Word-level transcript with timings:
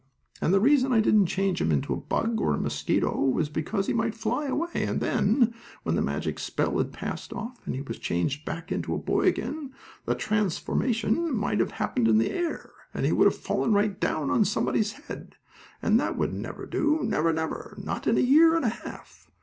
And 0.41 0.51
the 0.51 0.59
reason 0.59 0.91
I 0.91 0.99
didn't 0.99 1.27
change 1.27 1.61
him 1.61 1.71
into 1.71 1.93
a 1.93 1.97
bug 1.97 2.41
or 2.41 2.55
a 2.55 2.59
mosquito 2.59 3.19
was 3.19 3.49
because 3.49 3.85
he 3.85 3.93
might 3.93 4.15
fly 4.15 4.47
away, 4.47 4.71
and 4.73 4.99
then, 4.99 5.53
when 5.83 5.93
the 5.93 6.01
magic 6.01 6.39
spell 6.39 6.79
had 6.79 6.91
passed 6.91 7.31
off, 7.31 7.59
and 7.67 7.75
he 7.75 7.83
was 7.83 7.99
changed 7.99 8.43
back 8.43 8.71
into 8.71 8.95
a 8.95 8.97
boy 8.97 9.25
again, 9.27 9.71
the 10.07 10.15
transformation 10.15 11.31
might 11.37 11.59
have 11.59 11.73
happened 11.73 12.07
in 12.07 12.17
the 12.17 12.31
air, 12.31 12.71
and 12.95 13.05
he 13.05 13.11
would 13.11 13.31
fall 13.31 13.69
right 13.69 13.99
down 13.99 14.31
on 14.31 14.43
somebody's 14.43 14.93
head, 14.93 15.35
and 15.83 15.99
that 15.99 16.17
would 16.17 16.33
never 16.33 16.65
do, 16.65 17.01
never, 17.03 17.31
never, 17.31 17.77
not 17.79 18.07
in 18.07 18.17
a 18.17 18.21
year 18.21 18.55
and 18.55 18.65
a 18.65 18.69
half. 18.69 19.29